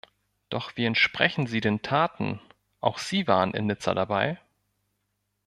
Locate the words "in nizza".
3.53-3.93